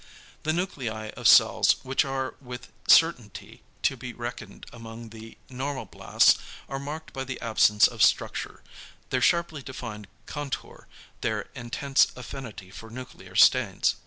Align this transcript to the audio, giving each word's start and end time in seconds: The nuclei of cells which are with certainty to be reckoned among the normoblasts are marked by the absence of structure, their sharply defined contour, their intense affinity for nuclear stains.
The 0.41 0.51
nuclei 0.51 1.09
of 1.15 1.27
cells 1.27 1.73
which 1.83 2.03
are 2.05 2.33
with 2.41 2.69
certainty 2.87 3.61
to 3.83 3.95
be 3.95 4.13
reckoned 4.13 4.65
among 4.73 5.09
the 5.09 5.37
normoblasts 5.47 6.39
are 6.67 6.79
marked 6.79 7.13
by 7.13 7.23
the 7.23 7.39
absence 7.39 7.87
of 7.87 8.01
structure, 8.01 8.63
their 9.11 9.21
sharply 9.21 9.61
defined 9.61 10.07
contour, 10.25 10.87
their 11.21 11.49
intense 11.53 12.07
affinity 12.15 12.71
for 12.71 12.89
nuclear 12.89 13.35
stains. 13.35 13.93